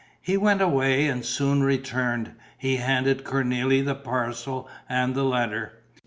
He 0.19 0.35
went 0.35 0.63
away 0.63 1.05
and 1.05 1.23
soon 1.23 1.61
returned; 1.61 2.31
he 2.57 2.77
handed 2.77 3.23
Cornélie 3.23 3.85
the 3.85 3.93
parcel 3.93 4.67
and 4.89 5.13
the 5.13 5.23
letter. 5.23 5.73